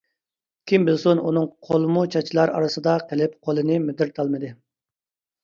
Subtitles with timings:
[0.69, 4.53] كىم بىلسۇن ئۇنىڭ قولىمۇ چاچلار ئارىسىدا قېلىپ قولىنى مىدىرلىتالمىدى.